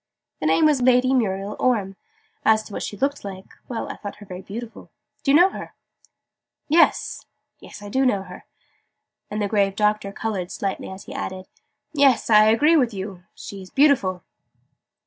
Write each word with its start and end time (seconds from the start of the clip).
"The 0.39 0.47
name 0.47 0.65
was 0.65 0.81
Lady 0.81 1.13
Muriel 1.13 1.55
Orme. 1.59 1.95
As 2.43 2.63
to 2.63 2.73
what 2.73 2.81
she 2.81 2.95
was 2.97 3.23
like 3.23 3.45
well, 3.67 3.87
I 3.87 3.97
thought 3.97 4.15
her 4.15 4.25
very 4.25 4.41
beautiful. 4.41 4.89
Do 5.21 5.29
you 5.29 5.37
know 5.37 5.49
her?" 5.51 5.75
"Yes 6.67 7.27
I 7.79 7.87
do 7.87 8.03
know 8.03 8.23
her." 8.23 8.45
And 9.29 9.39
the 9.43 9.47
grave 9.47 9.75
Doctor 9.75 10.11
coloured 10.11 10.49
slightly 10.51 10.89
as 10.89 11.03
he 11.03 11.13
added 11.13 11.45
"Yes, 11.93 12.31
I 12.31 12.45
agree 12.45 12.75
with 12.75 12.95
you. 12.95 13.25
She 13.35 13.61
is 13.61 13.69
beautiful." 13.69 14.23